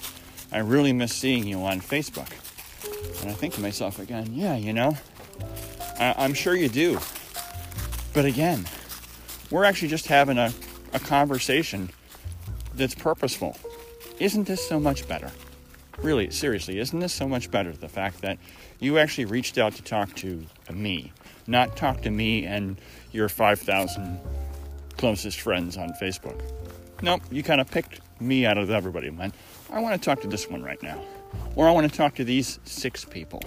I 0.50 0.58
really 0.58 0.92
miss 0.92 1.14
seeing 1.14 1.46
you 1.46 1.60
on 1.60 1.80
Facebook. 1.80 2.30
And 3.22 3.30
I 3.30 3.34
think 3.34 3.54
to 3.54 3.60
myself 3.60 4.00
again, 4.00 4.34
yeah, 4.34 4.56
you 4.56 4.72
know, 4.72 4.98
I- 5.98 6.24
am 6.24 6.34
sure 6.34 6.54
you 6.54 6.68
do. 6.68 6.98
But 8.14 8.24
again, 8.26 8.66
we're 9.50 9.64
actually 9.64 9.88
just 9.88 10.06
having 10.06 10.38
a, 10.38 10.52
a 10.92 10.98
conversation 11.00 11.90
that's 12.74 12.94
purposeful. 12.94 13.56
Isn't 14.18 14.46
this 14.46 14.66
so 14.66 14.78
much 14.78 15.08
better? 15.08 15.30
Really, 15.98 16.30
seriously, 16.30 16.78
isn't 16.78 16.98
this 16.98 17.12
so 17.12 17.28
much 17.28 17.50
better? 17.50 17.72
The 17.72 17.88
fact 17.88 18.22
that 18.22 18.38
you 18.80 18.98
actually 18.98 19.26
reached 19.26 19.56
out 19.58 19.74
to 19.74 19.82
talk 19.82 20.14
to 20.16 20.44
me, 20.70 21.12
not 21.46 21.76
talk 21.76 22.02
to 22.02 22.10
me 22.10 22.44
and 22.44 22.80
your 23.12 23.28
5,000 23.28 24.18
closest 24.96 25.40
friends 25.40 25.76
on 25.76 25.90
Facebook. 26.00 26.40
Nope, 27.02 27.22
you 27.30 27.42
kind 27.42 27.60
of 27.60 27.70
picked 27.70 28.00
me 28.20 28.46
out 28.46 28.58
of 28.58 28.70
everybody, 28.70 29.10
man. 29.10 29.32
I 29.70 29.80
want 29.80 30.00
to 30.00 30.04
talk 30.04 30.20
to 30.22 30.28
this 30.28 30.48
one 30.48 30.62
right 30.62 30.82
now. 30.82 31.00
Or 31.56 31.68
I 31.68 31.72
want 31.72 31.90
to 31.90 31.96
talk 31.96 32.14
to 32.16 32.24
these 32.24 32.58
six 32.64 33.04
people. 33.04 33.42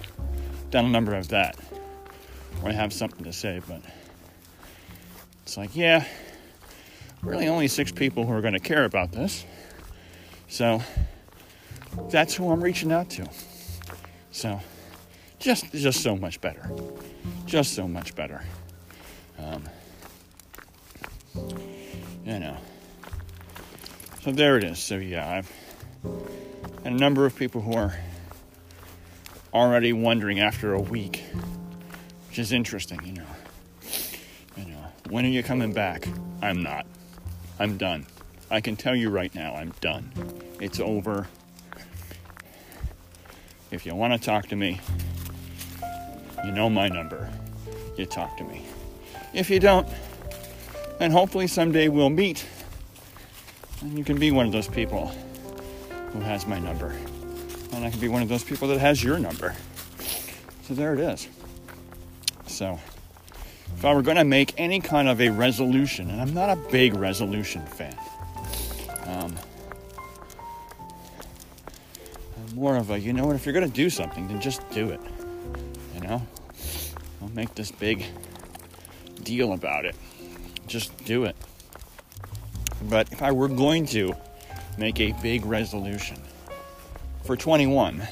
Done 0.70 0.86
a 0.86 0.88
number 0.88 1.14
of 1.14 1.28
that. 1.28 1.56
Or 2.62 2.70
I 2.70 2.72
have 2.72 2.92
something 2.92 3.24
to 3.24 3.32
say, 3.32 3.60
but 3.68 3.80
it's 5.46 5.56
like, 5.56 5.76
yeah, 5.76 6.04
really 7.22 7.46
only 7.46 7.68
six 7.68 7.92
people 7.92 8.26
who 8.26 8.32
are 8.32 8.40
going 8.40 8.54
to 8.54 8.58
care 8.58 8.84
about 8.84 9.12
this. 9.12 9.44
So 10.48 10.82
that's 12.10 12.34
who 12.34 12.50
I'm 12.50 12.60
reaching 12.60 12.90
out 12.90 13.10
to. 13.10 13.28
So 14.32 14.60
just 15.38 15.72
just 15.72 16.02
so 16.02 16.16
much 16.16 16.40
better. 16.40 16.68
Just 17.44 17.74
so 17.74 17.86
much 17.86 18.16
better. 18.16 18.42
Um, 19.38 19.62
you 22.24 22.40
know. 22.40 22.56
So 24.22 24.32
there 24.32 24.58
it 24.58 24.64
is. 24.64 24.80
So 24.80 24.96
yeah, 24.96 25.30
I've 25.30 25.52
had 26.82 26.92
a 26.92 26.96
number 26.96 27.24
of 27.24 27.36
people 27.36 27.60
who 27.60 27.74
are 27.74 27.94
already 29.54 29.92
wondering 29.92 30.40
after 30.40 30.74
a 30.74 30.80
week, 30.80 31.22
which 32.28 32.40
is 32.40 32.50
interesting, 32.50 33.00
you 33.04 33.12
know. 33.12 33.35
When 35.08 35.24
are 35.24 35.28
you 35.28 35.42
coming 35.42 35.72
back? 35.72 36.08
I'm 36.42 36.62
not. 36.62 36.84
I'm 37.60 37.76
done. 37.76 38.06
I 38.50 38.60
can 38.60 38.74
tell 38.74 38.96
you 38.96 39.08
right 39.08 39.32
now, 39.34 39.54
I'm 39.54 39.72
done. 39.80 40.12
It's 40.60 40.80
over. 40.80 41.28
If 43.70 43.86
you 43.86 43.94
want 43.94 44.12
to 44.14 44.18
talk 44.18 44.46
to 44.48 44.56
me, 44.56 44.80
you 46.44 46.50
know 46.50 46.68
my 46.68 46.88
number. 46.88 47.30
You 47.96 48.06
talk 48.06 48.36
to 48.38 48.44
me. 48.44 48.66
If 49.32 49.48
you 49.48 49.60
don't, 49.60 49.88
then 50.98 51.12
hopefully 51.12 51.46
someday 51.46 51.88
we'll 51.88 52.10
meet 52.10 52.44
and 53.82 53.96
you 53.96 54.04
can 54.04 54.18
be 54.18 54.30
one 54.32 54.46
of 54.46 54.52
those 54.52 54.68
people 54.68 55.12
who 56.12 56.20
has 56.20 56.46
my 56.46 56.58
number. 56.58 56.96
And 57.72 57.84
I 57.84 57.90
can 57.90 58.00
be 58.00 58.08
one 58.08 58.22
of 58.22 58.28
those 58.28 58.42
people 58.42 58.66
that 58.68 58.78
has 58.78 59.04
your 59.04 59.18
number. 59.18 59.54
So 60.62 60.74
there 60.74 60.94
it 60.94 61.00
is. 61.00 61.28
So 62.46 62.80
if 63.76 63.84
I 63.84 63.92
were 63.92 64.00
going 64.00 64.16
to 64.16 64.24
make 64.24 64.54
any 64.56 64.80
kind 64.80 65.06
of 65.06 65.20
a 65.20 65.28
resolution, 65.28 66.08
and 66.08 66.20
I'm 66.20 66.32
not 66.32 66.48
a 66.48 66.56
big 66.70 66.94
resolution 66.94 67.64
fan, 67.66 67.94
um, 69.06 69.36
I'm 72.36 72.54
more 72.54 72.76
of 72.76 72.90
a, 72.90 72.98
you 72.98 73.12
know 73.12 73.26
what, 73.26 73.36
if 73.36 73.44
you're 73.44 73.52
going 73.52 73.68
to 73.68 73.74
do 73.74 73.90
something, 73.90 74.28
then 74.28 74.40
just 74.40 74.68
do 74.70 74.88
it. 74.88 75.00
You 75.94 76.00
know? 76.00 76.26
Don't 77.20 77.34
make 77.34 77.54
this 77.54 77.70
big 77.70 78.02
deal 79.22 79.52
about 79.52 79.84
it. 79.84 79.94
Just 80.66 80.96
do 81.04 81.24
it. 81.24 81.36
But 82.88 83.12
if 83.12 83.22
I 83.22 83.32
were 83.32 83.48
going 83.48 83.84
to 83.86 84.14
make 84.78 85.00
a 85.00 85.12
big 85.22 85.44
resolution 85.44 86.16
for 87.24 87.36
21, 87.36 88.02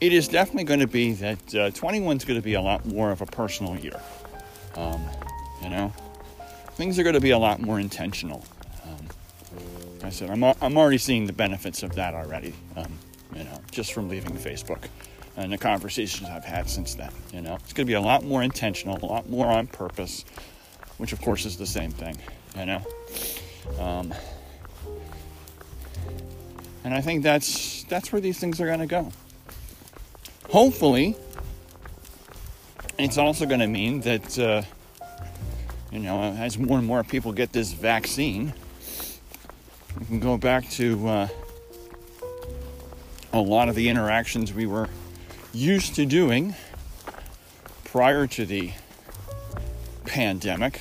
it 0.00 0.12
is 0.12 0.28
definitely 0.28 0.64
going 0.64 0.80
to 0.80 0.86
be 0.86 1.12
that 1.14 1.54
uh, 1.54 1.70
21 1.70 2.18
is 2.18 2.24
going 2.24 2.38
to 2.38 2.44
be 2.44 2.54
a 2.54 2.60
lot 2.60 2.84
more 2.86 3.10
of 3.10 3.20
a 3.20 3.26
personal 3.26 3.76
year. 3.76 4.00
Um, 4.74 5.04
you 5.62 5.68
know, 5.68 5.92
things 6.74 6.98
are 6.98 7.02
going 7.02 7.14
to 7.14 7.20
be 7.20 7.30
a 7.30 7.38
lot 7.38 7.60
more 7.60 7.80
intentional. 7.80 8.44
Um, 8.84 9.08
like 9.94 10.04
I 10.04 10.10
said, 10.10 10.30
I'm, 10.30 10.44
I'm 10.44 10.76
already 10.76 10.98
seeing 10.98 11.26
the 11.26 11.32
benefits 11.32 11.82
of 11.82 11.94
that 11.96 12.14
already, 12.14 12.54
um, 12.76 12.92
you 13.34 13.44
know, 13.44 13.60
just 13.70 13.92
from 13.92 14.08
leaving 14.08 14.34
Facebook 14.34 14.84
and 15.36 15.52
the 15.52 15.58
conversations 15.58 16.28
I've 16.28 16.44
had 16.44 16.68
since 16.68 16.94
then. 16.94 17.12
You 17.32 17.40
know, 17.40 17.54
it's 17.54 17.72
going 17.72 17.86
to 17.86 17.90
be 17.90 17.94
a 17.94 18.00
lot 18.00 18.24
more 18.24 18.42
intentional, 18.42 18.98
a 19.02 19.06
lot 19.06 19.28
more 19.28 19.46
on 19.46 19.66
purpose, 19.68 20.24
which 20.98 21.12
of 21.12 21.20
course 21.20 21.46
is 21.46 21.56
the 21.56 21.66
same 21.66 21.90
thing, 21.90 22.18
you 22.56 22.66
know. 22.66 22.82
Um, 23.78 24.12
and 26.84 26.94
I 26.94 27.00
think 27.00 27.22
that's 27.22 27.84
that's 27.84 28.12
where 28.12 28.20
these 28.20 28.38
things 28.38 28.60
are 28.60 28.66
going 28.66 28.80
to 28.80 28.86
go. 28.86 29.12
Hopefully, 30.50 31.16
it's 32.98 33.16
also 33.16 33.46
going 33.46 33.60
to 33.60 33.66
mean 33.66 34.00
that 34.00 34.38
uh, 34.38 34.62
you 35.92 36.00
know, 36.00 36.20
as 36.22 36.58
more 36.58 36.78
and 36.78 36.86
more 36.86 37.02
people 37.04 37.32
get 37.32 37.52
this 37.52 37.72
vaccine, 37.72 38.52
we 39.98 40.06
can 40.06 40.20
go 40.20 40.36
back 40.36 40.68
to 40.70 41.08
uh, 41.08 41.28
a 43.32 43.40
lot 43.40 43.68
of 43.68 43.74
the 43.74 43.88
interactions 43.88 44.52
we 44.52 44.66
were 44.66 44.88
used 45.54 45.94
to 45.94 46.04
doing 46.04 46.54
prior 47.84 48.26
to 48.26 48.44
the 48.44 48.72
pandemic. 50.04 50.80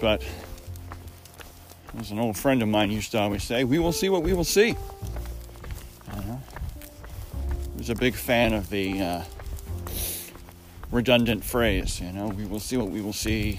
But 0.00 0.24
as 1.98 2.10
an 2.10 2.18
old 2.18 2.36
friend 2.36 2.62
of 2.62 2.68
mine 2.68 2.90
used 2.90 3.12
to 3.12 3.18
always 3.18 3.42
say, 3.42 3.64
we 3.64 3.78
will 3.78 3.92
see 3.92 4.08
what 4.08 4.22
we 4.22 4.32
will 4.32 4.44
see. 4.44 4.76
Was 7.82 7.90
a 7.90 7.96
big 7.96 8.14
fan 8.14 8.52
of 8.52 8.70
the 8.70 9.02
uh, 9.02 9.22
redundant 10.92 11.42
phrase, 11.42 12.00
you 12.00 12.12
know, 12.12 12.28
we 12.28 12.46
will 12.46 12.60
see 12.60 12.76
what 12.76 12.90
we 12.90 13.00
will 13.00 13.12
see. 13.12 13.58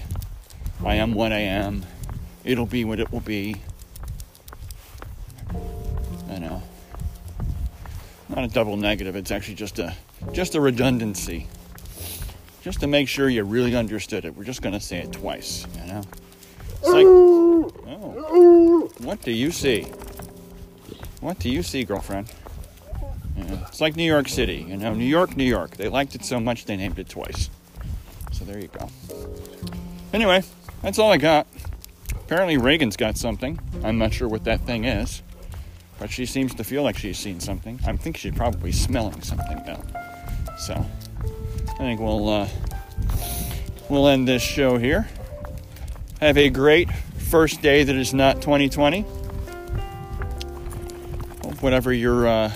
I 0.82 0.94
am 0.94 1.12
what 1.12 1.30
I 1.30 1.40
am. 1.40 1.84
it'll 2.42 2.64
be 2.64 2.86
what 2.86 3.00
it 3.00 3.12
will 3.12 3.20
be. 3.20 3.56
I 6.30 6.38
know. 6.38 6.62
Not 8.30 8.44
a 8.44 8.48
double 8.48 8.78
negative, 8.78 9.14
it's 9.14 9.30
actually 9.30 9.56
just 9.56 9.78
a 9.78 9.94
just 10.32 10.54
a 10.54 10.60
redundancy. 10.62 11.46
Just 12.62 12.80
to 12.80 12.86
make 12.86 13.10
sure 13.10 13.28
you 13.28 13.44
really 13.44 13.76
understood 13.76 14.24
it. 14.24 14.34
We're 14.34 14.44
just 14.44 14.62
gonna 14.62 14.80
say 14.80 15.00
it 15.00 15.12
twice, 15.12 15.66
you 15.78 15.86
know? 15.86 16.02
It's 16.78 16.88
like 16.88 17.04
Oh. 17.06 18.90
What 19.00 19.20
do 19.20 19.32
you 19.32 19.50
see? 19.50 19.82
What 21.20 21.38
do 21.40 21.50
you 21.50 21.62
see, 21.62 21.84
girlfriend? 21.84 22.32
It's 23.74 23.80
like 23.80 23.96
New 23.96 24.04
York 24.04 24.28
City, 24.28 24.64
you 24.68 24.76
know, 24.76 24.94
New 24.94 25.04
York, 25.04 25.36
New 25.36 25.42
York. 25.42 25.76
They 25.76 25.88
liked 25.88 26.14
it 26.14 26.24
so 26.24 26.38
much 26.38 26.64
they 26.64 26.76
named 26.76 27.00
it 27.00 27.08
twice. 27.08 27.50
So 28.30 28.44
there 28.44 28.60
you 28.60 28.68
go. 28.68 28.88
Anyway, 30.12 30.44
that's 30.80 31.00
all 31.00 31.10
I 31.10 31.16
got. 31.16 31.48
Apparently, 32.14 32.56
Reagan's 32.56 32.96
got 32.96 33.16
something. 33.16 33.58
I'm 33.82 33.98
not 33.98 34.12
sure 34.12 34.28
what 34.28 34.44
that 34.44 34.60
thing 34.60 34.84
is, 34.84 35.22
but 35.98 36.08
she 36.08 36.24
seems 36.24 36.54
to 36.54 36.62
feel 36.62 36.84
like 36.84 36.96
she's 36.96 37.18
seen 37.18 37.40
something. 37.40 37.80
I 37.84 37.96
think 37.96 38.16
she's 38.16 38.32
probably 38.32 38.70
smelling 38.70 39.20
something 39.22 39.60
though. 39.66 39.82
So 40.56 40.74
I 41.70 41.78
think 41.78 41.98
we'll 41.98 42.28
uh, 42.28 42.48
we'll 43.88 44.06
end 44.06 44.28
this 44.28 44.40
show 44.40 44.78
here. 44.78 45.08
Have 46.20 46.38
a 46.38 46.48
great 46.48 46.92
first 46.92 47.60
day 47.60 47.82
that 47.82 47.96
is 47.96 48.14
not 48.14 48.40
2020. 48.40 49.00
Hope 51.42 51.60
whatever 51.60 51.92
you're 51.92 52.28
uh, 52.28 52.52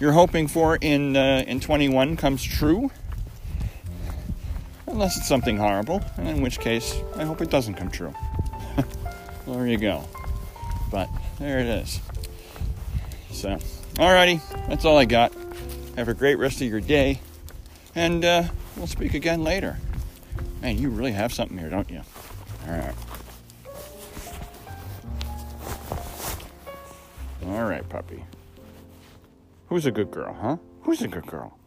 you're 0.00 0.12
hoping 0.12 0.48
for 0.48 0.76
in 0.76 1.16
uh, 1.16 1.44
in 1.46 1.60
21 1.60 2.16
comes 2.16 2.42
true. 2.42 2.90
Unless 4.86 5.16
it's 5.16 5.26
something 5.26 5.56
horrible, 5.56 6.04
in 6.18 6.40
which 6.40 6.60
case 6.60 7.00
I 7.16 7.24
hope 7.24 7.40
it 7.40 7.50
doesn't 7.50 7.74
come 7.74 7.90
true. 7.90 8.14
there 9.46 9.66
you 9.66 9.78
go. 9.78 10.04
But 10.90 11.08
there 11.38 11.58
it 11.58 11.66
is. 11.66 12.00
So, 13.32 13.58
alrighty, 13.94 14.40
that's 14.68 14.84
all 14.84 14.96
I 14.96 15.04
got. 15.04 15.32
Have 15.96 16.08
a 16.08 16.14
great 16.14 16.36
rest 16.36 16.60
of 16.60 16.68
your 16.68 16.80
day, 16.80 17.20
and 17.94 18.24
uh, 18.24 18.44
we'll 18.76 18.86
speak 18.86 19.14
again 19.14 19.42
later. 19.42 19.78
Man, 20.60 20.78
you 20.78 20.90
really 20.90 21.12
have 21.12 21.32
something 21.32 21.58
here, 21.58 21.70
don't 21.70 21.90
you? 21.90 22.02
All 22.68 22.76
right. 22.76 22.94
All 27.46 27.64
right, 27.64 27.88
puppy. 27.88 28.24
Who's 29.74 29.86
a 29.86 29.90
good 29.90 30.12
girl, 30.12 30.32
huh? 30.40 30.56
Who's 30.82 31.02
a 31.02 31.08
good 31.08 31.26
girl? 31.26 31.58